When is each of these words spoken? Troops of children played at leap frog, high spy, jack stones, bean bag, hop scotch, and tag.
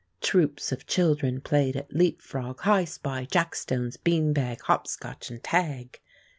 Troops 0.21 0.71
of 0.71 0.87
children 0.87 1.41
played 1.41 1.75
at 1.75 1.93
leap 1.93 2.23
frog, 2.23 2.61
high 2.61 2.85
spy, 2.85 3.25
jack 3.29 3.53
stones, 3.53 3.97
bean 3.97 4.33
bag, 4.33 4.59
hop 4.61 4.87
scotch, 4.87 5.29
and 5.29 5.43
tag. 5.43 5.99